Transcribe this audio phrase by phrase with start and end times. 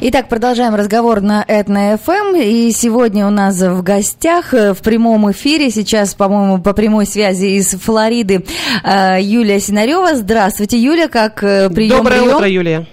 [0.00, 2.40] Итак, продолжаем разговор на Этно-ФМ.
[2.40, 7.56] И сегодня у нас в гостях э, в прямом эфире, сейчас, по-моему, по прямой связи
[7.56, 8.44] из Флориды,
[8.84, 10.14] э, Юлия Синарева.
[10.14, 11.96] Здравствуйте, Юля, как э, прием?
[11.96, 12.36] Доброе прием?
[12.36, 12.86] утро, Юлия.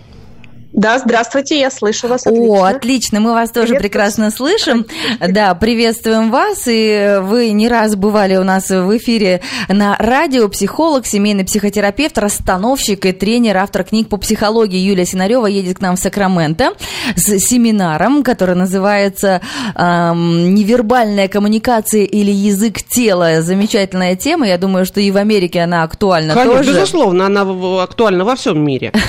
[0.76, 2.28] Да, здравствуйте, я слышу вас.
[2.28, 2.54] Отлично.
[2.54, 4.86] О, отлично, мы вас тоже прекрасно слышим.
[5.26, 6.64] Да, приветствуем вас.
[6.68, 10.50] И вы не раз бывали у нас в эфире на радио.
[10.50, 15.96] Психолог, семейный психотерапевт, расстановщик и тренер, автор книг по психологии Юлия Синарева едет к нам
[15.96, 16.74] в Сакраменто
[17.16, 19.40] с семинаром, который называется
[19.76, 23.42] эм, «Невербальная коммуникация или язык тела».
[23.42, 24.46] Замечательная тема.
[24.46, 26.74] Я думаю, что и в Америке она актуальна Конечно, тоже.
[26.74, 28.92] безусловно, она актуальна во всем мире.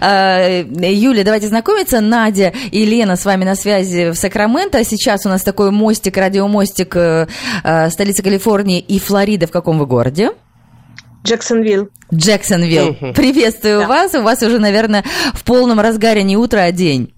[0.80, 2.00] А, Юля, давайте знакомиться.
[2.00, 4.84] Надя и Лена с вами на связи в Сакраменто.
[4.84, 7.26] Сейчас у нас такой мостик, радиомостик э,
[7.64, 9.46] э, столицы Калифорнии и Флорида.
[9.46, 10.30] В каком вы городе?
[11.24, 11.88] Джексонвилл.
[12.14, 12.94] Джексонвилл.
[13.14, 13.88] Приветствую Да.
[13.88, 14.14] вас.
[14.14, 17.12] У вас уже, наверное, в полном разгаре не утро, а день.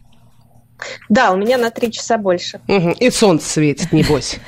[1.08, 2.60] Да, у меня на три часа больше.
[2.66, 2.92] Мгм.
[2.92, 4.38] И солнце светит, небось.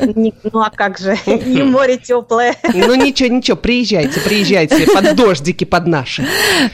[0.00, 1.16] Не- Ну а как же?
[1.26, 2.54] И море теплое.
[2.74, 6.26] Ну ничего, ничего, приезжайте, приезжайте под дождики, под наши.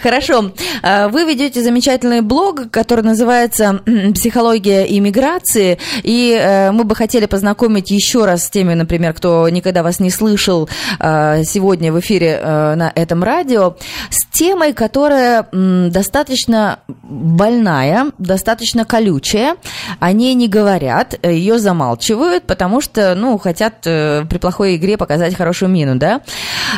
[0.03, 0.53] Хорошо.
[0.83, 3.81] А, Вы ведете замечательный блог, который называется
[4.15, 5.79] «Психология иммиграции».
[6.03, 10.11] И э, мы бы хотели познакомить еще раз с теми, например, кто никогда вас не
[10.11, 10.69] слышал
[11.01, 13.77] э, сегодня в эфире э, на этом радио,
[14.11, 19.57] с темой, которая достаточно больная, достаточно колючая.
[20.01, 25.37] О ней не говорят, ее замалчивают, потому что, ну, хотят э, при плохой игре показать
[25.37, 26.23] хорошую мину, да?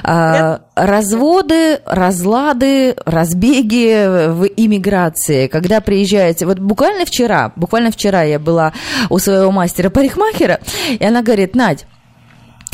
[0.02, 8.72] А, разводы, разлады, разбеги в иммиграции, когда приезжаете, вот буквально вчера, буквально вчера я была
[9.08, 11.86] у своего мастера-парикмахера, и она говорит, Надь,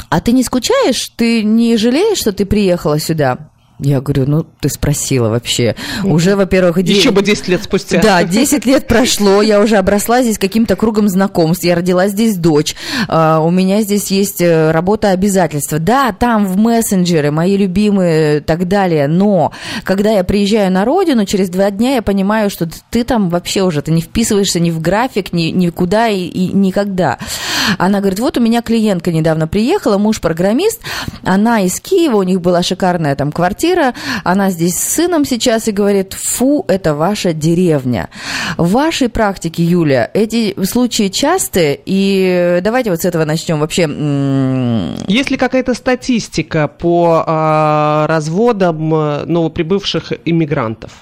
[0.09, 1.11] а ты не скучаешь?
[1.17, 3.50] Ты не жалеешь, что ты приехала сюда?
[3.78, 5.74] Я говорю, ну, ты спросила вообще.
[6.02, 8.00] Уже, во-первых, Еще бы 10 лет спустя.
[8.00, 12.74] да, 10 лет прошло, я уже обросла здесь каким-то кругом знакомств, я родила здесь дочь,
[13.06, 15.78] а, у меня здесь есть э, работа обязательства.
[15.78, 19.53] Да, там в мессенджеры, мои любимые и так далее, но
[19.84, 23.82] когда я приезжаю на родину, через два дня я понимаю, что ты там вообще уже,
[23.82, 27.19] ты не вписываешься ни в график, ни, никуда и, и никогда.
[27.78, 30.81] Она говорит, вот у меня клиентка недавно приехала, муж программист,
[31.25, 33.94] она из Киева, у них была шикарная там квартира,
[34.25, 38.09] она здесь с сыном сейчас и говорит, фу, это ваша деревня.
[38.56, 43.60] В вашей практике, Юля, эти случаи частые, и давайте вот с этого начнем.
[43.60, 43.83] Вообще,
[45.09, 50.93] Есть ли какая-то статистика по а, разводам а, новоприбывших иммигрантов?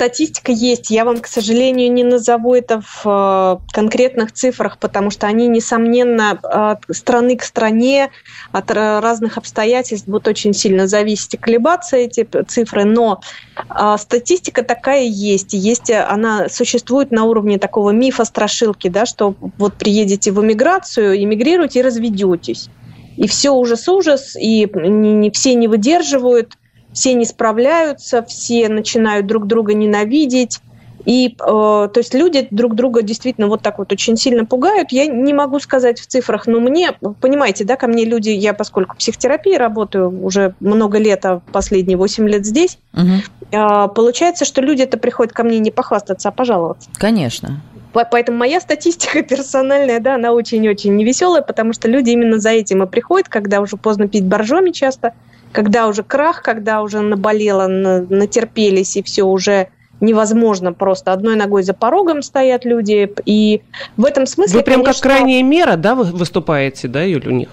[0.00, 0.88] Статистика есть.
[0.88, 6.30] Я вам, к сожалению, не назову это в э, конкретных цифрах, потому что они, несомненно,
[6.30, 8.10] от страны к стране,
[8.50, 12.84] от ра- разных обстоятельств будут очень сильно зависеть и колебаться эти цифры.
[12.86, 13.20] Но
[13.68, 15.52] а, статистика такая есть.
[15.52, 21.22] Есть э, она существует на уровне такого мифа страшилки, да, что вот приедете в эмиграцию,
[21.22, 22.70] эмигрируете и разведетесь.
[23.18, 26.54] И все ужас-ужас, и не, не- все не выдерживают,
[26.92, 30.60] все не справляются, все начинают друг друга ненавидеть.
[31.06, 34.92] И, э, то есть люди друг друга действительно вот так вот очень сильно пугают.
[34.92, 38.94] Я не могу сказать в цифрах, но мне, понимаете, да, ко мне люди, я поскольку
[38.94, 44.60] в психотерапии работаю уже много лет, а последние 8 лет здесь, мгм, э, получается, что
[44.60, 46.90] люди это приходят ко мне не похвастаться, а пожаловаться.
[46.98, 47.62] конечно.
[47.92, 52.82] По- Поэтому моя статистика персональная, да, она очень-очень невеселая, потому что люди именно за этим
[52.82, 55.14] и приходят, когда уже поздно пить боржоми часто,
[55.52, 59.68] когда уже крах, когда уже наболело, на- натерпелись, и все уже
[60.00, 61.12] невозможно просто.
[61.12, 63.62] Одной ногой за порогом стоят люди, и
[63.96, 67.32] в этом смысле, Вы прям как конечно, крайняя мера, да, вы выступаете, да, Юль, у
[67.32, 67.48] них?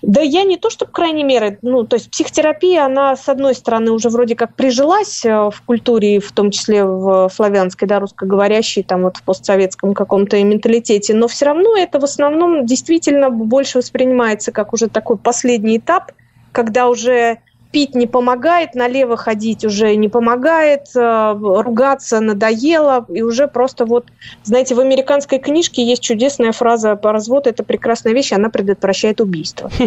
[0.00, 3.90] Да я не то, чтобы крайней меры, ну, то есть психотерапия, она, с одной стороны,
[3.90, 9.02] уже вроде как прижилась э, в культуре, в том числе в славянской, да, русскоговорящей, там
[9.02, 14.72] вот в постсоветском каком-то менталитете, но все равно это в основном действительно больше воспринимается как
[14.72, 16.12] уже такой последний этап,
[16.56, 17.40] когда уже
[17.70, 24.06] пить не помогает, налево ходить уже не помогает, э, ругаться надоело, и уже просто вот,
[24.44, 29.70] знаете, в американской книжке есть чудесная фраза по разводу, это прекрасная вещь, она предотвращает убийство.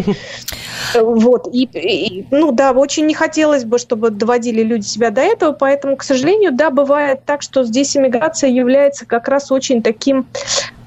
[0.94, 5.52] Вот, и, и, ну да, очень не хотелось бы, чтобы доводили люди себя до этого,
[5.52, 10.26] поэтому, к сожалению, да, бывает так, что здесь иммиграция является как раз очень таким,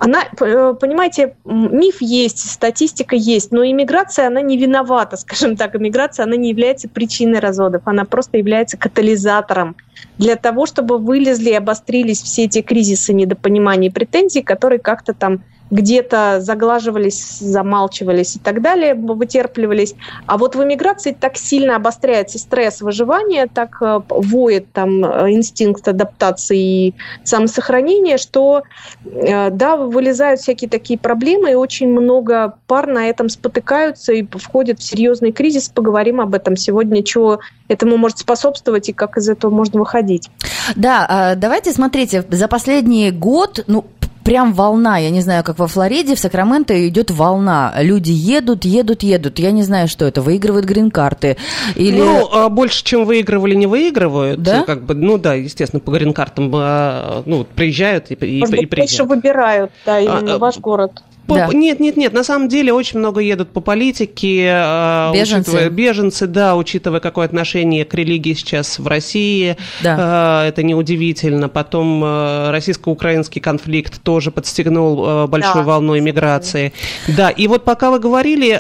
[0.03, 6.25] она, э, понимаете, миф есть, статистика есть, но иммиграция, она не виновата, скажем так, иммиграция,
[6.25, 9.77] она не является причиной разводов, она просто является катализатором
[10.17, 15.41] для того, чтобы вылезли и обострились все эти кризисы недопонимания и претензий, которые как-то там
[15.71, 19.95] где-то заглаживались, замалчивались и так далее, вытерпливались.
[20.25, 25.87] А вот в эмиграции так сильно обостряется стресс выживания, так э, воет там э, инстинкт
[25.87, 26.93] адаптации и
[27.23, 28.63] самосохранения, что
[29.05, 34.79] э, да, вылезают всякие такие проблемы, и очень много пар на этом спотыкаются и входят
[34.79, 35.69] в серьезный кризис.
[35.69, 40.29] Поговорим об этом сегодня, чего этому может способствовать и как из этого можно выходить.
[40.75, 43.85] Да, а, давайте смотрите, за последний год, ну,
[44.23, 44.97] прям волна.
[44.97, 47.73] Я не знаю, как во Флориде, в Сакраменто идет волна.
[47.79, 49.39] Люди едут, едут, едут.
[49.39, 50.21] Я не знаю, что это.
[50.21, 51.37] Выигрывают грин-карты.
[51.75, 51.99] Или...
[51.99, 54.41] Ну, а больше, чем выигрывали, не выигрывают.
[54.41, 54.63] Да?
[54.63, 58.65] Как бы, ну да, естественно, по грин-картам а, ну, приезжают и, и, Может и, и
[58.65, 59.09] приезжают.
[59.09, 61.03] Больше выбирают, да, именно а, ваш город.
[61.27, 61.49] По, да.
[61.53, 62.13] Нет, нет, нет.
[62.13, 67.25] На самом деле очень много едут по политике, а, беженцы, учитывая, беженцы, да, учитывая какое
[67.25, 70.45] отношение к религии сейчас в России, да.
[70.45, 71.49] это неудивительно.
[71.49, 75.63] Потом э, российско-украинский конфликт тоже подстегнул э, большой да.
[75.63, 76.73] волной миграции.
[77.07, 78.59] Да, и вот пока вы говорили,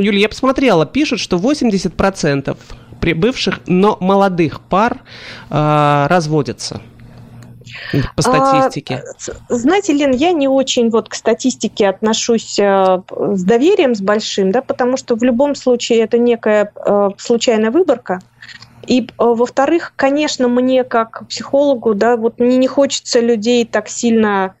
[0.00, 2.56] Юлия, я посмотрела, пишут, что 80%
[3.00, 4.98] прибывших, но молодых пар
[5.50, 6.80] э, разводятся.
[8.16, 9.02] По статистике.
[9.48, 14.52] А, знаете, Лен, я не очень вот к статистике отношусь э, с доверием, с большим,
[14.52, 18.20] да, потому что в любом случае это некая э, случайная выборка.
[18.86, 24.54] И, э, во-вторых, конечно, мне как психологу, да, вот мне не хочется людей так сильно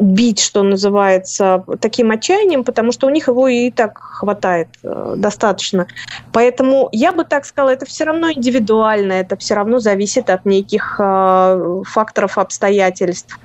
[0.00, 5.86] бить, что называется, таким отчаянием, потому что у них его и так хватает э, достаточно.
[6.32, 10.96] Поэтому я бы так сказала, это все равно индивидуально, это все равно зависит от неких
[10.98, 13.38] э, факторов, обстоятельств.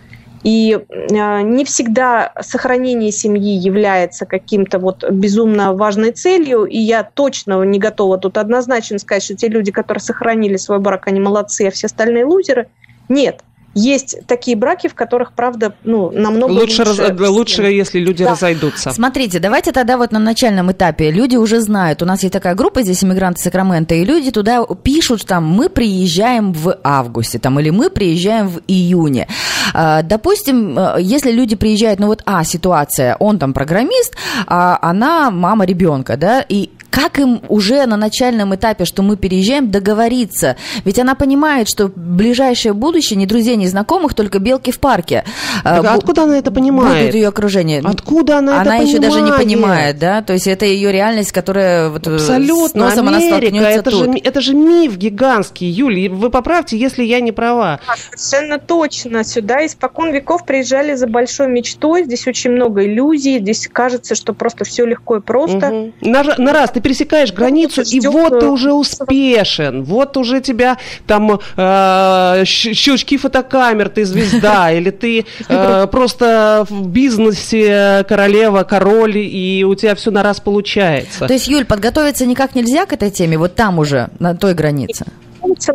[0.44, 0.80] И
[1.10, 8.20] не всегда сохранение семьи является каким-то вот безумно важной целью, и я точно не готова
[8.20, 12.26] тут однозначно сказать, что те люди, которые сохранили свой брак, они молодцы, а все остальные
[12.26, 12.68] лузеры.
[13.10, 13.42] Нет,
[13.76, 16.84] есть такие браки, в которых, правда, ну, намного лучше.
[16.84, 18.32] Лучше, раз, лучше если люди да.
[18.32, 18.92] разойдутся.
[18.92, 21.12] Смотрите, давайте тогда вот на начальном этапе.
[21.12, 25.26] Люди уже знают, у нас есть такая группа здесь, иммигранты Сакрамента, и люди туда пишут,
[25.26, 29.28] там, мы приезжаем в августе, там, или мы приезжаем в июне.
[29.74, 34.16] А, допустим, э, если люди приезжают, ну вот, а, ситуация, он там программист,
[34.48, 39.70] а она мама ребенка, да, и как им уже на начальном этапе, что мы переезжаем,
[39.70, 40.56] договориться?
[40.86, 45.26] Ведь она понимает, что ближайшее будущее не друзей, не знакомых, только белки в парке.
[45.64, 47.08] Так, а откуда она это понимает?
[47.08, 47.82] Будет ее окружение.
[47.84, 49.14] Откуда она, она это еще понимает?
[49.14, 50.22] даже не понимает, да?
[50.22, 52.90] То есть это ее реальность, которая вот э, Абсолютно.
[52.90, 54.06] с носом Америка, она это тут.
[54.06, 55.68] Же, это же миф гигантский.
[55.68, 57.82] Юль, вы поправьте, если я не права.
[58.16, 59.26] Совершенно точно.
[59.26, 62.06] Сюда испокон веков приезжали за большой мечтой.
[62.06, 63.40] Здесь очень много иллюзий.
[63.40, 65.68] Здесь кажется, что просто все легко и просто.
[65.68, 65.94] Угу.
[66.02, 70.78] На, на раз ты пересекаешь границу, и вот ты уже успешен, вот уже тебя
[71.08, 79.64] там э, щелчки фотокамер, ты звезда, или ты э, просто в бизнесе королева, король, и
[79.64, 81.26] у тебя все на раз получается.
[81.26, 85.06] То есть, Юль, подготовиться никак нельзя к этой теме, вот там уже, на той границе?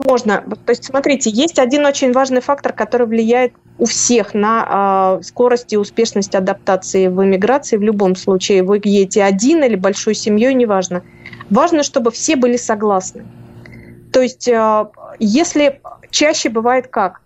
[0.06, 0.44] Можно.
[0.64, 5.72] То есть, смотрите, есть один очень важный фактор, который влияет у всех на э, скорость
[5.72, 8.62] и успешность адаптации в эмиграции в любом случае.
[8.62, 11.02] Вы едете один или большой семьей, неважно.
[11.48, 13.24] Важно, чтобы все были согласны.
[14.12, 14.86] То есть, э,
[15.18, 15.80] если
[16.10, 17.20] чаще бывает как?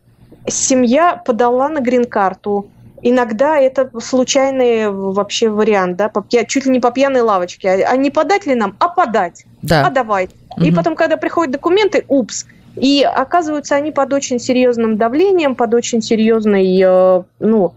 [0.46, 2.68] Семья подала на грин-карту,
[3.04, 7.84] иногда это случайный вообще вариант, да, по, чуть ли не по пьяной лавочке.
[7.84, 9.44] А, не подать ли нам, а подать.
[9.62, 9.86] Да.
[9.86, 10.28] А давай.
[10.56, 10.64] Угу.
[10.64, 12.46] И потом, когда приходят документы, упс,
[12.76, 17.74] и оказываются они под очень серьезным давлением, под очень серьезной, э, ну,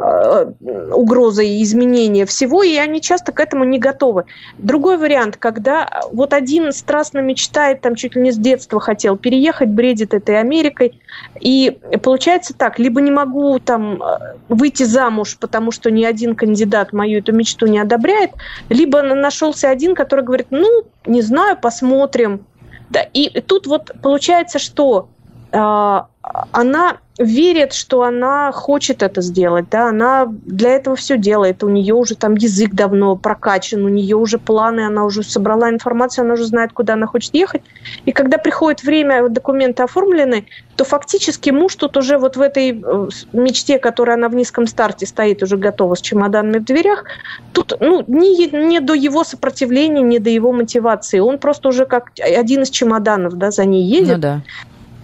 [0.00, 4.24] угрозой изменения всего, и они часто к этому не готовы.
[4.58, 9.68] Другой вариант, когда вот один страстно мечтает, там чуть ли не с детства хотел переехать,
[9.68, 11.00] бредит этой Америкой,
[11.40, 16.92] и получается так, либо не могу там э, выйти замуж, потому что ни один кандидат
[16.92, 18.30] мою эту мечту не одобряет,
[18.68, 22.46] либо нашелся один, который говорит, ну, не знаю, посмотрим,
[22.88, 25.19] да, и тут вот получается, что э,
[25.52, 31.94] она верит, что она хочет это сделать, да, она для этого все делает, у нее
[31.94, 36.46] уже там язык давно прокачан, у нее уже планы, она уже собрала информацию, она уже
[36.46, 37.62] знает, куда она хочет ехать,
[38.06, 43.08] и когда приходит время, документы оформлены, то фактически муж тут уже вот в этой э,
[43.34, 47.04] мечте, которая она в низком старте стоит, уже готова с чемоданами в дверях,
[47.52, 52.12] тут ну, не, не до его сопротивления, не до его мотивации, он просто уже как
[52.18, 54.42] один из чемоданов, да, за ней едет, ну, да.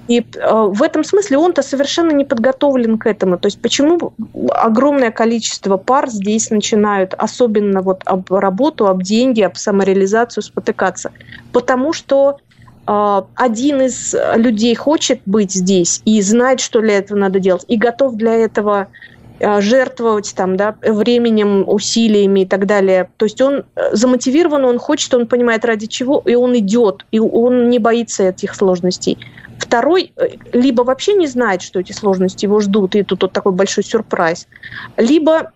[0.09, 3.39] И э, в этом смысле он-то совершенно не подготовлен к этому.
[3.39, 4.13] То есть почему
[4.51, 11.11] огромное количество пар здесь начинают, особенно вот об работу, об деньги, об самореализацию спотыкаться?
[11.53, 12.39] Потому что
[12.87, 17.77] э, один из людей хочет быть здесь и знает, что для этого надо делать, и
[17.77, 18.87] готов для этого
[19.41, 23.11] э, жертвовать там, да, временем, усилиями и так далее.
[23.17, 27.71] То есть он замотивирован, он хочет, он понимает ради чего, и он идет, и он
[27.71, 29.19] не боится этих сложностей.
[29.59, 30.13] Второй
[30.53, 34.47] либо вообще не знает, что эти сложности его ждут, и тут вот такой большой сюрприз,
[34.99, 35.53] либо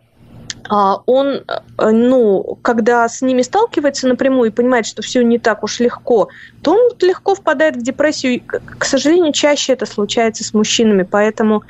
[1.07, 1.43] он,
[1.79, 6.29] э, ну, когда с ними сталкивается напрямую и понимает, что все не так уж легко,
[6.63, 8.41] то он легко впадает в депрессию.
[8.79, 11.03] К сожалению, чаще это случается с мужчинами.
[11.03, 11.65] Поэтому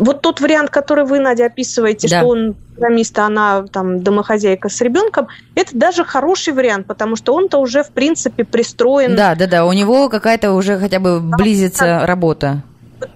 [0.00, 2.18] вот тот вариант, который вы, Надя, описываете, да.
[2.18, 7.34] что он программист, а она там домохозяйка с ребенком, это даже хороший вариант, потому что
[7.34, 9.14] он-то уже, в принципе, пристроен.
[9.14, 12.62] Да, да, да, у него какая-то уже хотя бы близится да, работа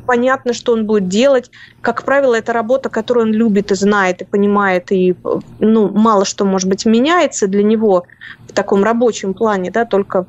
[0.06, 1.50] понятно, что он будет делать.
[1.80, 5.14] Как правило, это работа, которую он любит и знает, и понимает, и
[5.58, 8.04] ну, мало что, может быть, меняется для него
[8.48, 10.26] в таком рабочем плане, да, только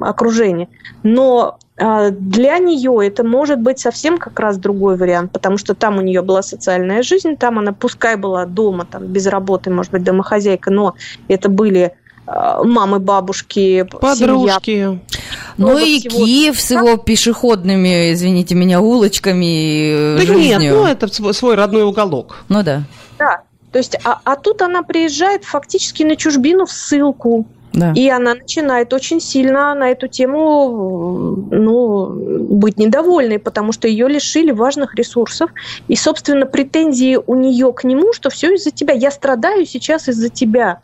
[0.00, 0.68] окружение.
[1.02, 5.98] Но а, для нее это может быть совсем как раз другой вариант, потому что там
[5.98, 10.02] у нее была социальная жизнь, там она пускай была дома, там без работы, может быть,
[10.02, 10.94] домохозяйка, но
[11.28, 11.94] это были
[12.26, 14.70] а, мамы, бабушки, подружки.
[14.72, 14.98] Семья.
[15.58, 16.24] Ну и всего...
[16.24, 20.16] Киев с его пешеходными, извините меня, улочками.
[20.16, 20.58] Да жизнью.
[20.60, 22.44] нет, ну это свой родной уголок.
[22.48, 22.84] Ну да.
[23.18, 23.42] Да.
[23.72, 27.46] То есть, а, а тут она приезжает фактически на чужбину в ссылку.
[27.72, 27.92] Да.
[27.94, 32.06] И она начинает очень сильно на эту тему ну,
[32.56, 35.50] быть недовольной, потому что ее лишили важных ресурсов.
[35.86, 38.94] И, собственно, претензии у нее к нему, что все из-за тебя.
[38.94, 40.80] Я страдаю сейчас из-за тебя.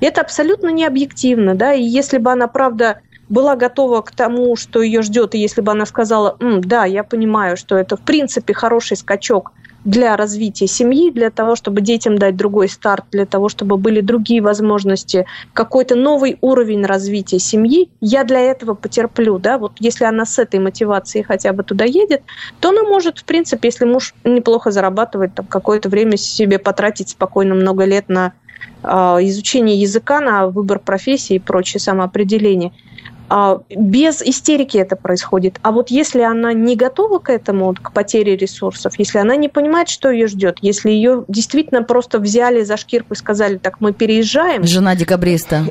[0.00, 1.54] И это абсолютно не объективно.
[1.54, 1.72] Да?
[1.72, 3.00] И если бы она, правда,
[3.30, 7.56] была готова к тому, что ее ждет, и если бы она сказала, да, я понимаю,
[7.56, 9.52] что это в принципе хороший скачок
[9.84, 14.42] для развития семьи, для того, чтобы детям дать другой старт, для того, чтобы были другие
[14.42, 20.38] возможности, какой-то новый уровень развития семьи, я для этого потерплю, да, вот если она с
[20.38, 22.22] этой мотивацией хотя бы туда едет,
[22.58, 27.54] то она может, в принципе, если муж неплохо зарабатывает, там какое-то время себе потратить спокойно
[27.54, 28.34] много лет на
[28.82, 33.19] э, изучение языка, на выбор профессии и прочее самоопределение– а,
[33.68, 35.58] без истерики это происходит.
[35.62, 39.88] А вот если она не готова к этому, к потере ресурсов, если она не понимает,
[39.88, 44.64] что ее ждет, если ее действительно просто взяли за шкирку и сказали, так мы переезжаем.
[44.64, 45.64] Жена декабриста.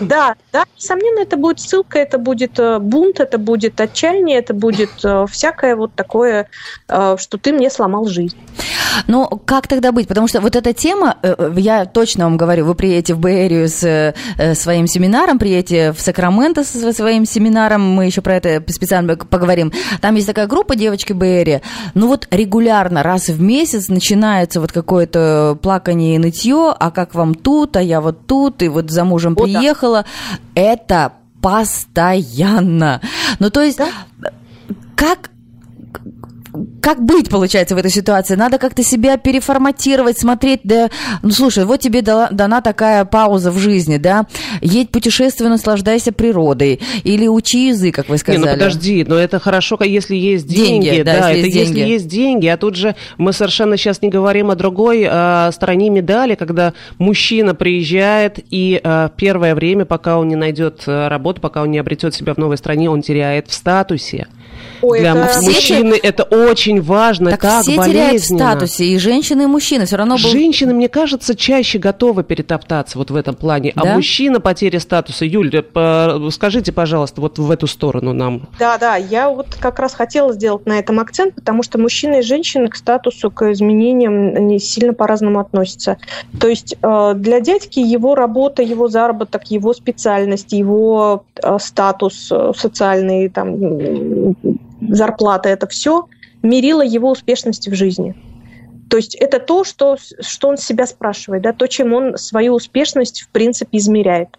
[0.00, 4.90] Да, да, несомненно, это будет ссылка, это будет э, бунт, это будет отчаяние, это будет
[5.04, 6.48] э, всякое вот такое,
[6.88, 8.36] э, что ты мне сломал жизнь.
[9.06, 10.08] Ну, как тогда быть?
[10.08, 11.16] Потому что вот эта тема,
[11.56, 14.14] я точно вам говорю, вы приедете в Bay Area с
[14.54, 19.72] своим семинаром, приедете в Сакраменто со своим семинаром, мы еще про это специально поговорим.
[20.00, 21.62] Там есть такая группа девочки Bay Area,
[21.94, 27.34] ну вот регулярно, раз в месяц начинается вот какое-то плакание и нытье, а как вам
[27.34, 30.04] тут, а я вот тут, и вот за мужем приехал, уехала,
[30.54, 33.00] это постоянно.
[33.38, 33.88] Ну, то есть, да?
[34.96, 35.29] как
[36.82, 38.34] как быть, получается, в этой ситуации?
[38.34, 40.90] Надо как-то себя переформатировать, смотреть, да,
[41.22, 44.26] ну, слушай, вот тебе дала, дана такая пауза в жизни, да,
[44.60, 48.42] едь путешествуй, наслаждайся природой, или учи язык, как вы сказали.
[48.42, 51.56] Не, ну подожди, но это хорошо, если есть деньги, деньги да, да если это есть
[51.56, 51.90] если деньги.
[51.90, 56.34] есть деньги, а тут же мы совершенно сейчас не говорим о другой а, стороне медали,
[56.34, 61.70] когда мужчина приезжает и а, первое время, пока он не найдет а, работу, пока он
[61.70, 64.26] не обретет себя в новой стране, он теряет в статусе.
[64.82, 65.42] Ой, Для это...
[65.42, 66.00] мужчины все...
[66.00, 67.92] это очень важно, так, так все болезненно.
[67.92, 69.86] теряют в статусе, и женщины, и мужчины.
[69.86, 70.30] Все равно был...
[70.30, 73.72] Женщины, мне кажется, чаще готовы перетоптаться вот в этом плане.
[73.76, 73.92] А да?
[73.92, 75.24] А мужчина потеря статуса.
[75.24, 75.50] Юль,
[76.30, 78.48] скажите, пожалуйста, вот в эту сторону нам.
[78.58, 82.22] Да, да, я вот как раз хотела сделать на этом акцент, потому что мужчины и
[82.22, 85.98] женщины к статусу, к изменениям не сильно по-разному относятся.
[86.40, 92.52] То есть э, для дядьки его работа, его заработок, его специальность, его э, статус э,
[92.56, 93.56] социальный, там,
[94.80, 96.08] зарплата, это все
[96.42, 98.14] мерило его успешность в жизни.
[98.88, 103.22] То есть это то, что, что он себя спрашивает, да, то, чем он свою успешность,
[103.22, 104.30] в принципе, измеряет.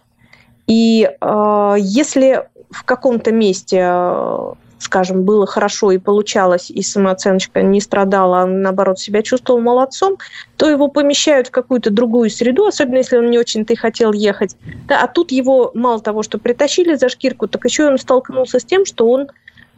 [0.68, 7.80] И э, если в каком-то месте, э, скажем, было хорошо и получалось, и самооценочка не
[7.80, 10.18] страдала, а наоборот себя чувствовал молодцом,
[10.58, 14.58] то его помещают в какую-то другую среду, особенно если он не очень-то и хотел ехать.
[14.88, 18.66] Да, а тут его мало того, что притащили за шкирку, так еще он столкнулся с
[18.66, 19.30] тем, что он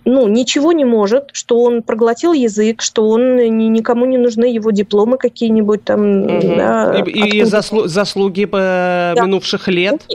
[0.05, 4.71] ну, ничего не может, что он проглотил язык, что он ни, никому не нужны его
[4.71, 6.23] дипломы какие-нибудь там.
[6.23, 6.55] Угу.
[6.55, 9.23] Да, и и заслу, заслуги по да.
[9.23, 10.05] минувших лет.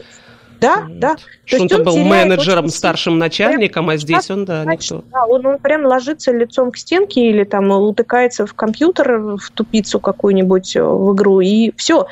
[0.61, 1.17] Да, да.
[1.45, 5.05] Что он там был менеджером, старшим начальником, прям, а здесь он, да, никто.
[5.13, 10.01] Да, он, он прям ложится лицом к стенке или там утыкается в компьютер, в тупицу
[10.01, 12.09] какую-нибудь э, в игру, и все.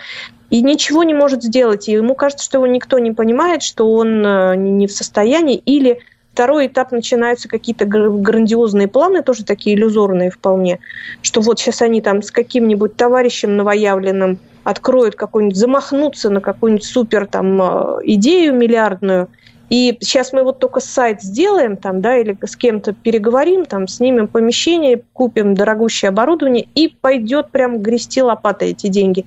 [0.48, 1.88] И ничего не может сделать.
[1.88, 5.98] И ему кажется, что его никто не понимает, что он э, не в состоянии, или
[6.36, 10.80] второй этап начинаются какие-то грандиозные планы, тоже такие иллюзорные вполне,
[11.22, 17.26] что вот сейчас они там с каким-нибудь товарищем новоявленным откроют какой-нибудь, замахнуться на какую-нибудь супер
[17.26, 19.28] там э, идею миллиардную,
[19.70, 24.28] и сейчас мы вот только сайт сделаем там, да, или с кем-то переговорим, там, снимем
[24.28, 29.24] помещение, купим дорогущее оборудование, и пойдет прям грести лопатой эти деньги.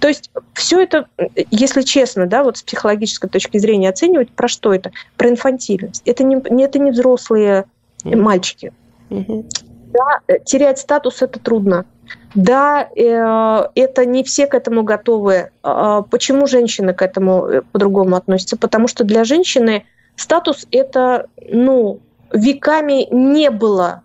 [0.00, 1.06] То есть все это,
[1.50, 4.92] если честно, да, вот с психологической точки зрения оценивать, про что это?
[5.16, 6.02] Про инфантильность.
[6.04, 7.64] Это не, это не взрослые
[8.04, 8.72] мальчики.
[9.10, 9.44] Mm-hmm.
[9.92, 11.86] Да, терять статус это трудно.
[12.34, 15.50] Да, э, это не все к этому готовы.
[15.62, 18.56] А почему женщины к этому э, по-другому относятся?
[18.56, 19.84] Потому что для женщины
[20.16, 22.00] статус это, ну,
[22.32, 24.02] веками не было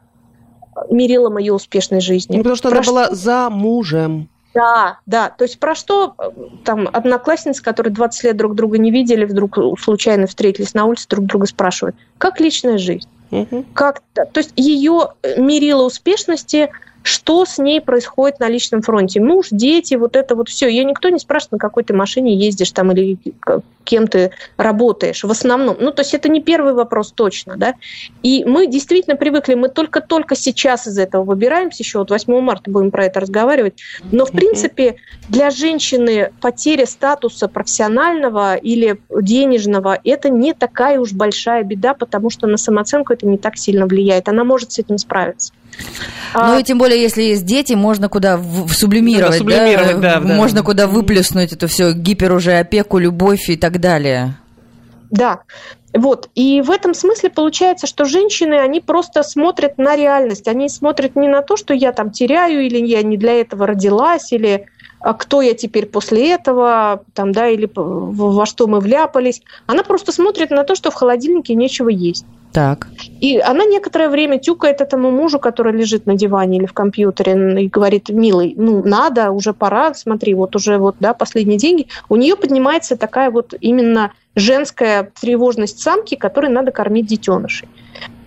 [0.89, 2.37] мерилом ее успешной жизни.
[2.37, 2.91] Ну, потому что Про она что...
[2.91, 4.29] была за мужем.
[4.53, 5.29] Да, да.
[5.29, 6.15] То есть про что
[6.65, 11.25] там одноклассницы, которые 20 лет друг друга не видели, вдруг случайно встретились на улице, друг
[11.25, 13.07] друга спрашивают, как личная жизнь?
[13.31, 13.65] Угу.
[13.73, 16.69] Как, то есть ее мерило успешности
[17.03, 19.19] что с ней происходит на личном фронте.
[19.19, 20.67] Муж, дети, вот это вот все.
[20.67, 23.17] Ее никто не спрашивает, на какой ты машине ездишь там или
[23.83, 25.77] кем ты работаешь в основном.
[25.79, 27.73] Ну, то есть это не первый вопрос точно, да.
[28.21, 32.91] И мы действительно привыкли, мы только-только сейчас из этого выбираемся, еще вот 8 марта будем
[32.91, 33.81] про это разговаривать.
[34.11, 34.97] Но, в принципе,
[35.29, 42.47] для женщины потеря статуса профессионального или денежного– это не такая уж большая беда, потому что
[42.47, 44.29] на самооценку это не так сильно влияет.
[44.29, 45.53] Она может с этим справиться.
[46.33, 50.19] Ну и тем более, если есть дети, можно куда в, сублимировать, да, сублимировать да?
[50.19, 50.65] Да, можно да.
[50.65, 54.37] куда выплеснуть это все гипер уже опеку, любовь и так далее.
[55.09, 55.41] Да,
[55.93, 56.29] вот.
[56.35, 60.47] И в этом смысле получается, что женщины, они просто смотрят на реальность.
[60.47, 64.31] Они смотрят не на то, что я там теряю, или я не для этого родилась,
[64.31, 64.67] или
[65.01, 69.41] а кто я теперь после этого, там, да, или во что мы вляпались.
[69.65, 72.25] Она просто смотрит на то, что в холодильнике нечего есть.
[72.53, 72.87] Так.
[73.21, 77.67] И она некоторое время тюкает этому мужу, который лежит на диване или в компьютере, и
[77.67, 81.87] говорит, милый, ну, надо, уже пора, смотри, вот уже вот, да, последние деньги.
[82.09, 87.69] У нее поднимается такая вот именно женская тревожность самки, которой надо кормить детенышей.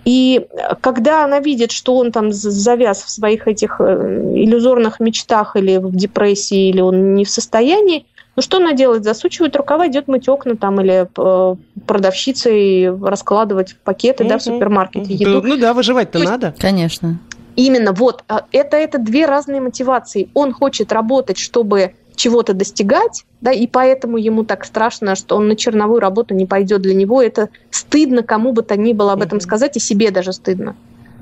[0.05, 0.45] И
[0.81, 5.95] когда она видит, что он там завяз в своих этих э, иллюзорных мечтах или в
[5.95, 9.03] депрессии, или он не в состоянии, ну что она делает?
[9.03, 14.29] Засучивает рукава, идет мыть окна там или э, продавщицей раскладывать пакеты mm-hmm.
[14.29, 15.13] да, в супермаркете.
[15.13, 15.41] Еду.
[15.41, 16.53] Ну да, выживать-то есть, надо.
[16.57, 17.19] Конечно.
[17.55, 18.23] Именно, вот.
[18.27, 20.29] А это, это две разные мотивации.
[20.33, 25.55] Он хочет работать, чтобы чего-то достигать, да, и поэтому ему так страшно, что он на
[25.55, 26.81] черновую работу не пойдет.
[26.81, 30.33] Для него это стыдно кому бы то ни было об этом сказать, и себе даже
[30.33, 30.75] стыдно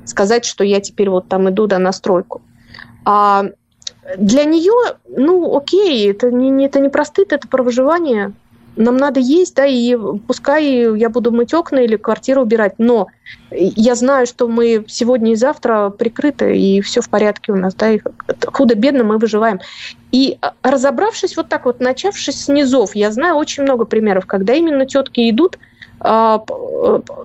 [0.06, 2.42] сказать, что я теперь вот там иду да, на стройку.
[3.06, 3.46] А
[4.18, 8.34] для нее, ну, окей, это не, это не про стыд, это про выживание
[8.76, 9.96] нам надо есть, да, и
[10.28, 13.08] пускай я буду мыть окна или квартиру убирать, но
[13.52, 17.92] я знаю, что мы сегодня и завтра прикрыты, и все в порядке у нас, да,
[17.92, 18.00] и
[18.46, 19.60] худо-бедно мы выживаем.
[20.12, 24.54] И а, разобравшись вот так вот, начавшись с низов, я знаю очень много примеров, когда
[24.54, 25.60] именно тетки идут,
[26.00, 26.44] а,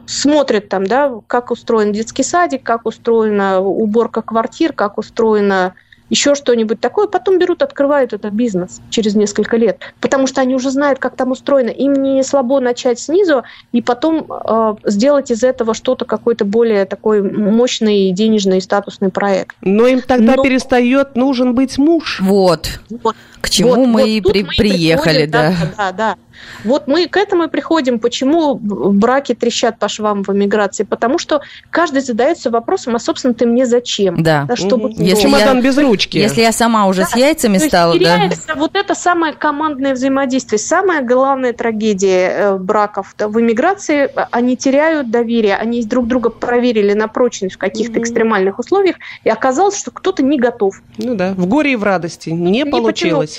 [0.06, 5.74] смотрят там, да, как устроен детский садик, как устроена уборка квартир, как устроена
[6.10, 10.70] еще что-нибудь такое, потом берут, открывают этот бизнес через несколько лет, потому что они уже
[10.70, 11.70] знают, как там устроено.
[11.70, 17.22] Им не слабо начать снизу и потом э, сделать из этого что-то какой-то более такой
[17.22, 19.56] мощный денежный статусный проект.
[19.60, 20.42] Но им тогда Но...
[20.42, 22.20] перестает нужен быть муж.
[22.20, 22.80] Вот.
[23.02, 23.16] вот.
[23.40, 25.50] К чему вот, мы вот и при, мы приехали, да.
[25.50, 26.16] Да, да, да.
[26.64, 31.40] Вот мы к этому и приходим, почему браки трещат по швам в эмиграции, потому что
[31.70, 34.22] каждый задается вопросом, а, собственно, ты мне зачем?
[34.22, 34.44] Да.
[34.48, 36.18] да чтобы если чемодан я, без ручки.
[36.18, 38.30] Если я сама уже да, с яйцами стала, да.
[38.56, 40.58] вот это самое командное взаимодействие.
[40.58, 47.08] Самая главная трагедия э, браков в эмиграции, они теряют доверие, они друг друга проверили на
[47.08, 48.02] прочность в каких-то mm-hmm.
[48.02, 50.80] экстремальных условиях, и оказалось, что кто-то не готов.
[50.98, 53.37] Ну да, в горе и в радости не, не получилось.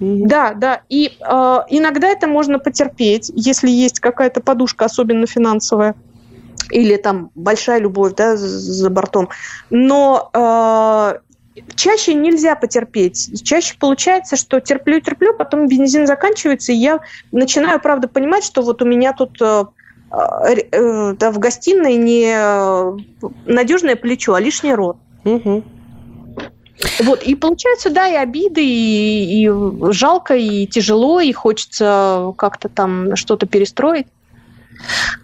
[0.00, 0.82] Да, да.
[0.88, 5.94] И э, иногда это можно потерпеть, если есть какая-то подушка, особенно финансовая,
[6.70, 9.28] или там большая любовь да, за бортом.
[9.70, 11.18] Но э,
[11.74, 13.42] чаще нельзя потерпеть.
[13.44, 17.00] Чаще получается, что терплю-терплю, потом бензин заканчивается, и я
[17.32, 19.64] начинаю, правда, понимать, что вот у меня тут э,
[20.12, 22.34] э, да, в гостиной не
[23.46, 24.98] надежное плечо, а лишний рот.
[25.24, 25.64] Угу.
[27.00, 29.50] Вот, и получается, да, и обиды, и, и
[29.92, 34.06] жалко, и тяжело, и хочется как-то там что-то перестроить.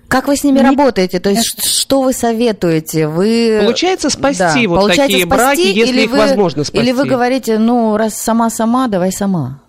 [0.09, 0.65] Как вы с ними Не...
[0.65, 1.21] работаете?
[1.21, 3.09] То есть что вы советуете?
[3.09, 4.69] Вы получается спасти да.
[4.69, 6.85] вот получается такие спасти, браки, если их вы, возможно спасти?
[6.85, 9.61] Или вы говорите, ну раз сама сама, давай сама.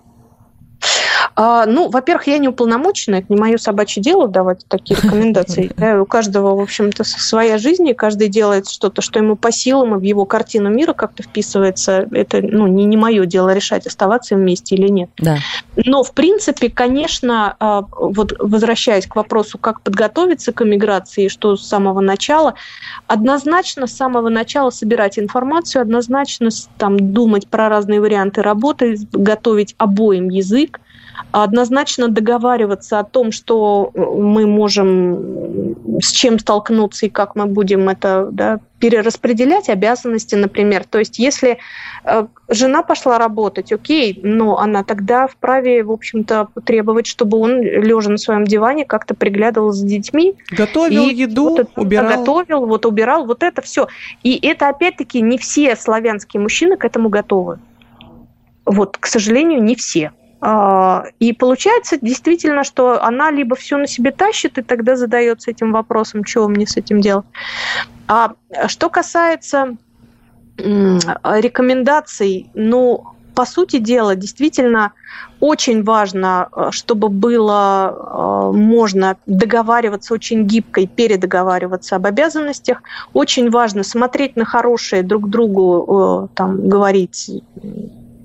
[1.35, 5.71] А, ну, во-первых, я не уполномочена, это не мое собачье дело давать такие рекомендации.
[5.75, 9.95] Да, у каждого, в общем-то, своя жизнь, и каждый делает что-то, что ему по силам,
[9.95, 12.07] и в его картину мира как-то вписывается.
[12.11, 15.09] Это ну, не, не мое дело решать, оставаться вместе или нет.
[15.17, 15.37] Да.
[15.75, 21.67] Но, в принципе, конечно, а, вот возвращаясь к вопросу, как подготовиться к эмиграции, что с
[21.67, 22.55] самого начала,
[23.07, 30.29] однозначно с самого начала собирать информацию, однозначно там думать про разные варианты работы, готовить обоим
[30.29, 30.74] язык,
[31.43, 38.29] однозначно договариваться о том, что мы можем с чем столкнуться и как мы будем это
[38.31, 40.85] да, перераспределять обязанности, например.
[40.85, 41.57] То есть если
[42.03, 48.11] э, жена пошла работать, окей, но она тогда вправе, в общем-то, требовать, чтобы он, лежа
[48.11, 50.35] на своем диване, как-то приглядывал за детьми.
[50.51, 52.17] Готовил еду, вот это, убирал.
[52.17, 53.87] Готовил, вот убирал, вот это все.
[54.23, 57.59] И это, опять-таки, не все славянские мужчины к этому готовы.
[58.65, 60.11] Вот, к сожалению, не все.
[60.47, 65.71] А, и получается действительно, что она либо все на себе тащит, и тогда задается этим
[65.71, 67.25] вопросом, что мне с этим делать.
[68.07, 68.33] А
[68.67, 69.75] что касается
[70.57, 74.93] рекомендаций, ну, по сути дела, действительно
[75.39, 82.83] очень важно, чтобы было можно договариваться очень гибко и передоговариваться об обязанностях.
[83.13, 87.31] Очень важно смотреть на хорошее друг другу, там, говорить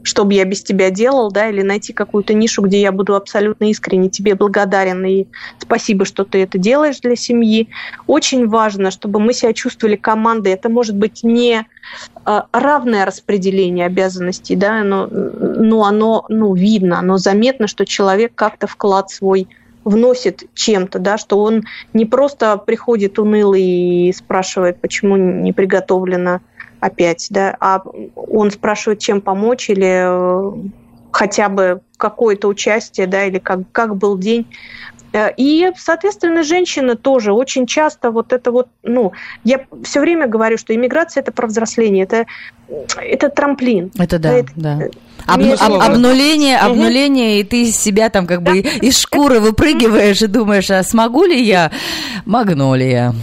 [0.03, 3.71] что бы я без тебя делал, да, или найти какую-то нишу, где я буду абсолютно
[3.71, 5.27] искренне тебе благодарен и
[5.59, 7.69] спасибо, что ты это делаешь для семьи.
[8.07, 10.53] Очень важно, чтобы мы себя чувствовали командой.
[10.53, 11.67] Это может быть не
[12.25, 18.67] а, равное распределение обязанностей, да, но, но оно ну, видно, оно заметно, что человек как-то
[18.67, 19.49] вклад свой
[19.85, 26.41] вносит чем-то, да, что он не просто приходит унылый и спрашивает, почему не приготовлено
[26.81, 27.83] опять, да, а
[28.17, 30.69] он спрашивает, чем помочь или э,
[31.13, 34.47] хотя бы какое-то участие, да, или как, как был день.
[35.13, 39.13] Э, и, соответственно, женщины тоже очень часто вот это вот, ну,
[39.45, 42.27] я все время говорю, что иммиграция– это про взросление, это,
[42.97, 43.91] это трамплин.
[43.99, 44.79] Это да, это, да.
[45.27, 50.27] Об, об, обнуление, обнуление, и ты из себя там как бы из шкуры выпрыгиваешь и
[50.27, 51.71] думаешь, а смогу ли я?
[52.25, 53.15] Магнолия.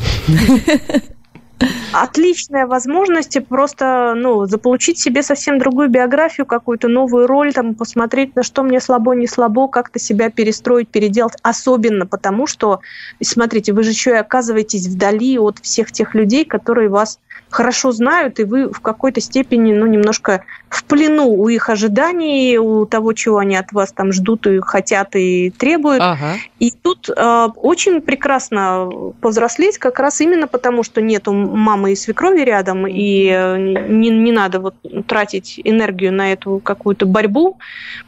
[1.93, 8.43] Отличная возможность просто ну, заполучить себе совсем другую биографию, какую-то новую роль, там, посмотреть, на
[8.43, 11.35] что мне слабо, не слабо, как-то себя перестроить, переделать.
[11.41, 12.81] Особенно потому, что,
[13.21, 17.19] смотрите, вы же еще и оказываетесь вдали от всех тех людей, которые вас
[17.49, 22.85] хорошо знают, и вы в какой-то степени, ну, немножко в плену у их ожиданий, у
[22.85, 26.01] того, чего они от вас там ждут и хотят и требуют.
[26.01, 26.35] Ага.
[26.59, 28.89] И тут э, очень прекрасно
[29.21, 34.31] повзрослеть как раз именно потому, что нету мамы и свекрови рядом, и э, не, не
[34.31, 34.75] надо вот
[35.07, 37.57] тратить энергию на эту какую-то борьбу,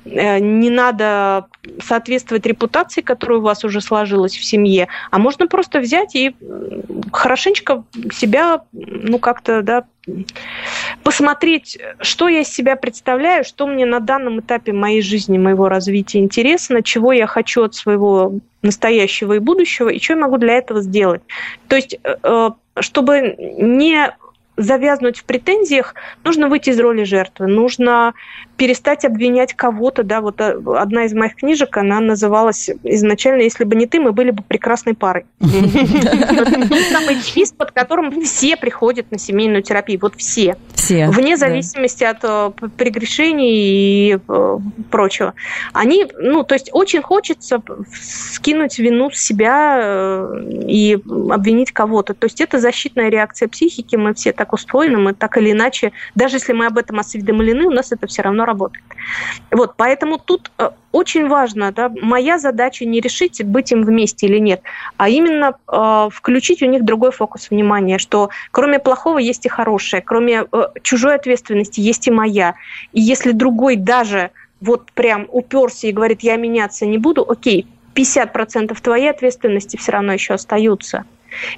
[0.06, 1.45] э, не надо
[1.82, 6.36] соответствовать репутации, которая у вас уже сложилась в семье, а можно просто взять и
[7.12, 9.85] хорошенечко себя, ну, как-то, да,
[11.03, 16.19] посмотреть, что я из себя представляю, что мне на данном этапе моей жизни, моего развития
[16.19, 20.81] интересно, чего я хочу от своего настоящего и будущего, и что я могу для этого
[20.81, 21.21] сделать.
[21.67, 24.15] То есть, э, э, чтобы не
[24.57, 28.13] завязнуть в претензиях, нужно выйти из роли жертвы, нужно
[28.60, 33.74] перестать обвинять кого-то, да, вот э, одна из моих книжек, она называлась изначально «Если бы
[33.74, 35.26] не ты, мы были бы прекрасной парой».
[35.39, 40.58] Самый девиз, под которым все приходят на семейную терапию, вот все.
[40.74, 41.08] Все.
[41.08, 44.58] Вне зависимости от э, прегрешений и э,
[44.91, 45.36] прочего.
[45.72, 47.62] Они, ну, то есть очень хочется
[47.93, 50.28] скинуть вину с себя
[50.67, 50.98] и
[51.30, 52.13] обвинить кого-то.
[52.13, 56.36] То есть это защитная реакция психики, мы все так устроены, мы так или иначе, даже
[56.36, 58.83] если мы об этом осведомлены, у нас это все равно работает.
[59.51, 64.39] Вот, поэтому тут э, очень важно, да, моя задача не решить, быть им вместе или
[64.39, 64.62] нет,
[64.97, 70.01] а именно э, включить у них другой фокус внимания, что кроме плохого есть и хорошее,
[70.01, 72.55] кроме э, чужой ответственности есть и моя.
[72.93, 74.31] И если другой даже
[74.62, 80.13] вот прям уперся и говорит, я меняться не буду, окей, 50% твоей ответственности все равно
[80.13, 81.05] еще остаются.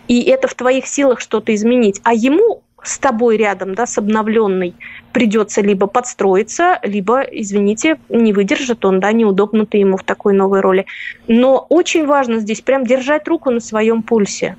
[0.08, 2.02] И это в твоих силах что-то изменить.
[2.04, 4.74] А ему с тобой рядом, да, с обновленной,
[5.12, 10.62] придется либо подстроиться, либо, извините, не выдержит он, да, неудобно ты ему в такой новой
[10.62, 10.86] роли.
[11.28, 14.56] Но очень важно здесь прям держать руку на своем пульсе.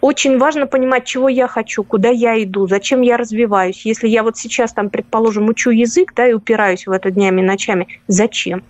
[0.00, 3.84] Очень важно понимать, чего я хочу, куда я иду, зачем я развиваюсь.
[3.84, 7.44] Если я вот сейчас там, предположим, учу язык, да, и упираюсь в это днями и
[7.44, 8.62] ночами, зачем?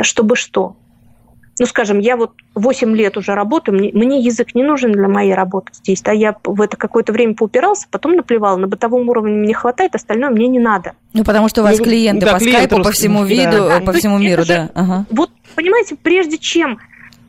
[0.00, 0.76] Чтобы что?
[1.58, 5.34] Ну, скажем, я вот 8 лет уже работаю, мне, мне язык не нужен для моей
[5.34, 9.54] работы здесь, да, я в это какое-то время поупирался, потом наплевал, на бытовом уровне мне
[9.54, 10.92] хватает, остальное мне не надо.
[11.12, 13.80] Ну, потому что у вас клиенты да, по скайпу, по всему виду, да.
[13.80, 14.70] по всему миру, да.
[14.74, 15.06] Ага.
[15.10, 16.78] Вот, понимаете, прежде чем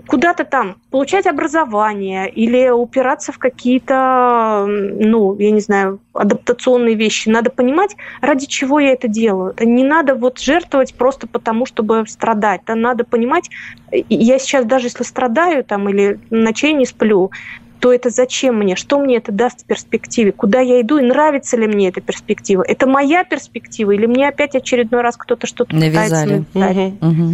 [0.08, 7.30] куда-то там получать образование или упираться в какие-то, ну, я не знаю, адаптационные вещи.
[7.30, 9.54] Надо понимать, ради чего я это делаю.
[9.60, 12.62] Не надо вот жертвовать просто потому, чтобы страдать.
[12.65, 13.50] Да, надо понимать,
[13.91, 17.32] я сейчас даже если страдаю там или ночей не сплю,
[17.80, 21.58] то это зачем мне, что мне это даст в перспективе, куда я иду и нравится
[21.58, 22.63] ли мне эта перспектива.
[22.63, 26.43] Это моя перспектива или мне опять очередной раз кто-то что-то Навязали.
[26.54, 27.08] пытается Угу.
[27.12, 27.34] Угу.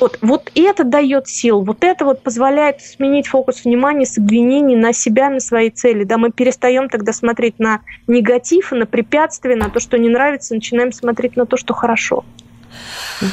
[0.00, 4.92] Вот, вот это дает сил, вот это вот позволяет сменить фокус внимания с обвинений на
[4.92, 6.04] себя, на свои цели.
[6.04, 10.92] Да, мы перестаем тогда смотреть на негатив, на препятствия, на то, что не нравится, начинаем
[10.92, 12.24] смотреть на то, что хорошо.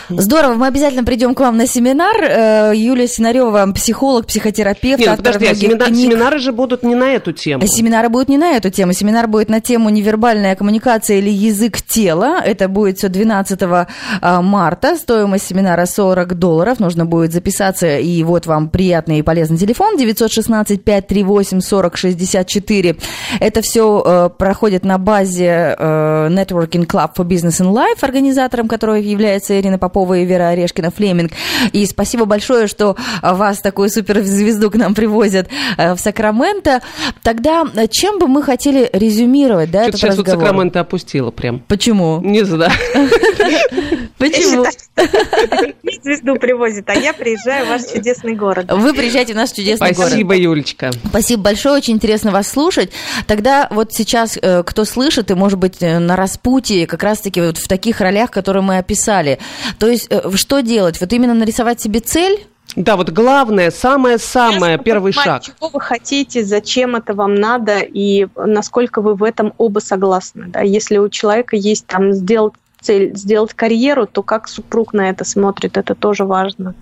[0.09, 2.15] Здорово, мы обязательно придем к вам на семинар.
[2.21, 4.99] Э, Юлия Синарева, психолог, психотерапевт.
[4.99, 7.65] Нет, ну, подожди, а семинар, семинары же будут не на эту тему.
[7.65, 8.93] Семинары будут не на эту тему.
[8.93, 12.41] Семинар будет на тему невербальная коммуникация или язык тела.
[12.43, 14.95] Это будет все 12 а, марта.
[14.95, 16.79] Стоимость семинара 40 долларов.
[16.79, 17.97] Нужно будет записаться.
[17.97, 22.95] И вот вам приятный и полезный телефон 916 538 40 64.
[23.39, 28.95] Это все э, проходит на базе э, Networking Club for Business and Life, организатором которого
[28.95, 31.31] является является Ирина Попова и Вера Орешкина Флеминг.
[31.71, 36.81] И спасибо большое, что вас, такую суперзвезду, к нам привозят э, в Сакраменто.
[37.23, 40.35] Тогда э, чем бы мы хотели резюмировать, да, этот сейчас разговор?
[40.35, 41.59] вот Сакраменто опустила прям.
[41.59, 42.19] Почему?
[42.21, 42.71] Не знаю.
[44.21, 44.65] Почему?
[46.03, 48.71] Звезду привозит, а я приезжаю в ваш чудесный город.
[48.71, 50.09] Вы приезжаете в наш чудесный Спасибо, город.
[50.09, 50.91] Спасибо, Юлечка.
[51.05, 52.91] Спасибо большое, очень интересно вас слушать.
[53.25, 57.67] Тогда вот сейчас, э, кто слышит и, может быть, на распутье, как раз-таки вот в
[57.67, 59.39] таких ролях, которые мы описали.
[59.79, 61.01] То есть э, что делать?
[61.01, 62.45] Вот именно нарисовать себе цель?
[62.75, 65.43] Да, вот главное, самое-самое, первый понимать, шаг.
[65.43, 70.45] Чего вы хотите, зачем это вам надо и насколько вы в этом оба согласны.
[70.47, 70.61] Да?
[70.61, 75.77] Если у человека есть там сделать цель сделать карьеру, то как супруг на это смотрит,
[75.77, 76.73] это тоже важно.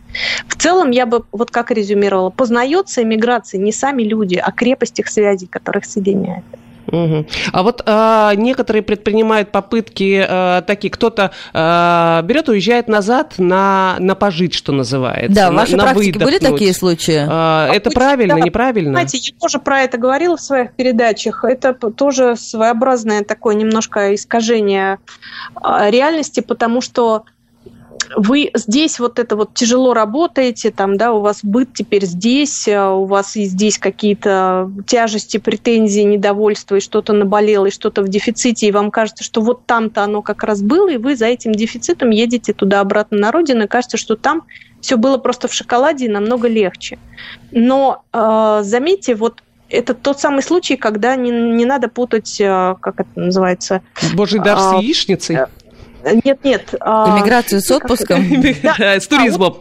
[0.48, 5.08] В целом, я бы вот как резюмировала, познается иммиграция не сами люди, а крепость их
[5.08, 6.46] связей, которых соединяет.
[6.92, 7.26] Угу.
[7.52, 14.16] А вот а, некоторые предпринимают попытки а, такие, кто-то а, берет, уезжает назад на, на
[14.16, 15.34] пожить, что называется.
[15.34, 16.42] Да, в вашей на практике выдохнуть.
[16.42, 17.26] были такие случаи?
[17.28, 18.92] А, это правильно, да, неправильно?
[18.92, 21.44] Знаете, я тоже про это говорила в своих передачах.
[21.44, 25.00] Это тоже своеобразное такое немножко искажение
[25.62, 27.24] реальности, потому что
[28.16, 32.92] вы здесь вот это вот тяжело работаете, там, да, у вас быт теперь здесь, а
[32.94, 38.68] у вас и здесь какие-то тяжести, претензии, недовольство, и что-то наболело, и что-то в дефиците,
[38.68, 42.10] и вам кажется, что вот там-то оно как раз было, и вы за этим дефицитом
[42.10, 44.44] едете туда-обратно на родину, и кажется, что там
[44.82, 46.98] все было просто в шоколаде и намного легче.
[47.52, 53.02] Но э, заметьте, вот это тот самый случай, когда не, не надо путать, э, как
[53.02, 53.82] это называется...
[54.16, 55.38] Божий дар с а, яичницей?
[56.24, 56.74] Нет, нет.
[56.74, 58.26] Эмиграцию с отпуском?
[58.64, 59.58] Да, с туризмом.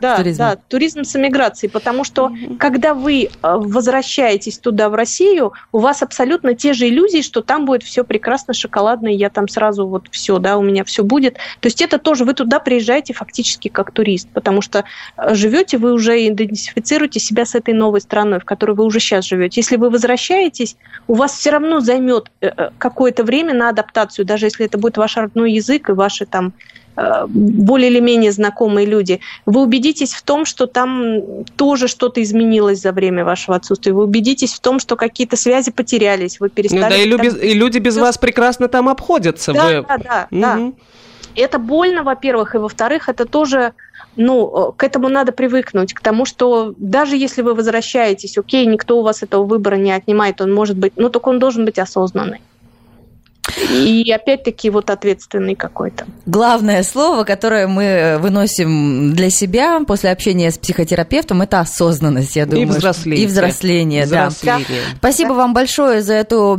[0.00, 5.78] Да, да, туризм с эмиграцией, потому что когда вы а, возвращаетесь туда, в Россию, у
[5.78, 10.08] вас абсолютно те же иллюзии, что там будет все прекрасно, шоколадно, я там сразу вот
[10.10, 11.34] все, да, у меня все будет.
[11.60, 14.84] То есть это тоже, вы туда приезжаете фактически как турист, потому что
[15.16, 19.26] а, живете вы уже, идентифицируете себя с этой новой страной, в которой вы уже сейчас
[19.26, 19.60] живете.
[19.60, 24.46] Если вы возвращаетесь, у вас все равно займет э, э, какое-то время на адаптацию, даже
[24.46, 26.52] если это будет ваш родной язык, язык и ваши там
[26.96, 32.80] э, более или менее знакомые люди, вы убедитесь в том, что там тоже что-то изменилось
[32.80, 33.92] за время вашего отсутствия.
[33.92, 36.82] Вы убедитесь в том, что какие-то связи потерялись, вы перестали...
[36.82, 37.28] Ну, да, и, люби...
[37.28, 39.52] и люди без вас прекрасно там обходятся.
[39.52, 39.86] Да, вы...
[39.88, 40.40] да, да, угу.
[40.40, 40.72] да.
[41.36, 43.74] Это больно, во-первых, и во-вторых, это тоже,
[44.16, 49.02] ну, к этому надо привыкнуть, к тому, что даже если вы возвращаетесь, окей, никто у
[49.02, 52.40] вас этого выбора не отнимает, он может быть, ну, только он должен быть осознанный.
[53.70, 56.06] И опять-таки вот ответственный какой-то.
[56.26, 62.66] Главное слово, которое мы выносим для себя после общения с психотерапевтом, это осознанность, я думаю.
[62.66, 63.24] И взросление.
[63.24, 64.66] И взросление, взросление.
[64.68, 64.96] да.
[64.98, 65.34] Спасибо да.
[65.34, 66.56] вам большое за эту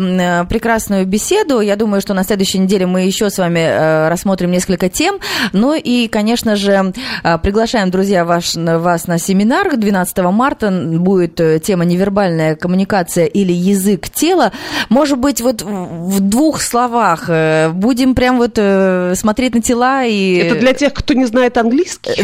[0.49, 1.59] прекрасную беседу.
[1.59, 5.19] Я думаю, что на следующей неделе мы еще с вами э, рассмотрим несколько тем.
[5.53, 10.71] Ну и, конечно же, э, приглашаем, друзья, ваш, вас на семинар 12 марта.
[10.71, 14.51] Будет э, тема невербальная коммуникация или язык тела.
[14.89, 17.29] Может быть, вот в двух словах словах.
[17.29, 20.35] Э, будем прям вот э, смотреть на тела и...
[20.35, 22.15] Это для тех, кто не знает английский?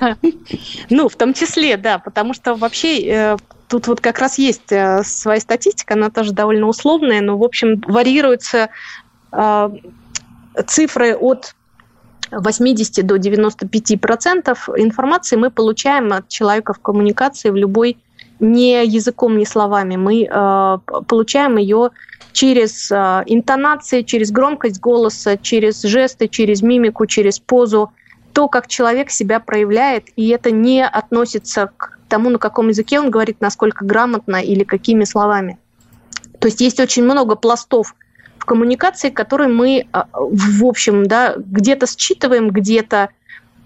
[0.88, 3.36] Ну, в том числе, да, потому что вообще э,
[3.68, 8.70] тут вот как раз есть своя статистика, она тоже довольно условная, но, в общем, варьируются
[10.66, 11.54] цифры от
[12.32, 17.98] 80 до 95 процентов информации мы получаем от человека в коммуникации в любой
[18.40, 19.96] не языком, не словами.
[19.96, 21.90] Мы э, получаем ее
[22.32, 27.92] через э, интонации, через громкость голоса, через жесты, через мимику, через позу,
[28.32, 33.10] то, как человек себя проявляет, и это не относится к тому, на каком языке он
[33.10, 35.58] говорит, насколько грамотно или какими словами.
[36.38, 37.94] То есть есть очень много пластов
[38.38, 43.10] в коммуникации, которые мы, э, в общем, да, где-то считываем, где-то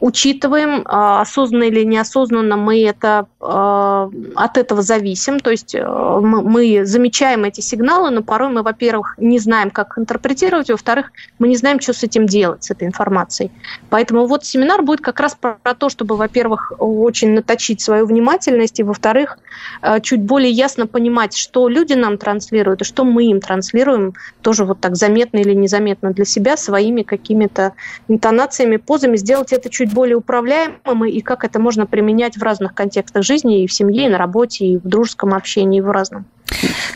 [0.00, 5.38] учитываем, а, осознанно или неосознанно мы это, от этого зависим.
[5.38, 10.70] То есть э, мы замечаем эти сигналы, но порой мы, во-первых, не знаем, как интерпретировать,
[10.70, 13.50] во-вторых, мы не знаем, что с этим делать, с этой информацией.
[13.90, 18.82] Поэтому вот семинар будет как раз про то, чтобы, во-первых, очень наточить свою внимательность, и,
[18.82, 19.38] во-вторых,
[19.82, 24.64] э, чуть более ясно понимать, что люди нам транслируют, и что мы им транслируем, тоже
[24.64, 27.74] вот так заметно или незаметно для себя, своими какими-то
[28.08, 33.22] интонациями, позами, сделать это чуть более управляемым, и как это можно применять в разных контекстах
[33.22, 36.26] жизни, и в семье, и на работе, и в дружеском общении, и в разном.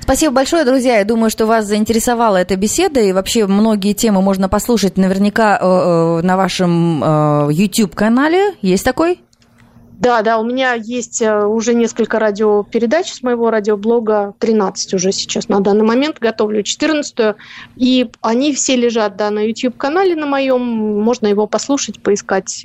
[0.00, 0.98] Спасибо большое, друзья.
[0.98, 5.64] Я думаю, что вас заинтересовала эта беседа, и вообще многие темы можно послушать наверняка э,
[5.64, 8.54] э, на вашем э, YouTube-канале.
[8.62, 9.20] Есть такой?
[9.98, 15.58] Да, да, у меня есть уже несколько радиопередач с моего радиоблога, 13 уже сейчас на
[15.58, 17.34] данный момент, готовлю 14
[17.74, 22.64] и они все лежат, да, на YouTube-канале на моем, можно его послушать, поискать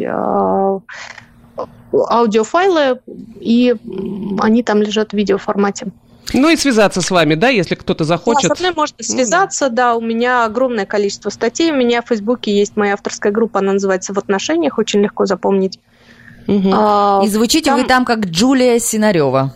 [1.93, 2.99] аудиофайлы,
[3.39, 3.75] и
[4.39, 5.87] они там лежат в видеоформате.
[6.33, 8.49] Ну и связаться с вами, да, если кто-то захочет.
[8.49, 12.55] Да, со мной можно связаться, да, у меня огромное количество статей, у меня в Фейсбуке
[12.55, 15.79] есть моя авторская группа, она называется «В отношениях», очень легко запомнить.
[16.47, 16.69] Угу.
[16.73, 17.79] А, И звучите там...
[17.79, 19.53] вы там как Джулия Синарева.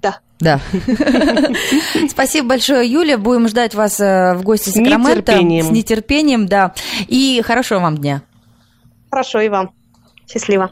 [0.00, 0.18] Да.
[0.38, 0.60] Да.
[2.08, 3.18] Спасибо большое, Юля.
[3.18, 5.32] Будем ждать вас э, в гости с Сакраменто.
[5.32, 6.74] С нетерпением, да.
[7.08, 8.22] И хорошего вам дня.
[9.10, 9.72] Хорошо, и вам.
[10.26, 10.70] Счастливо.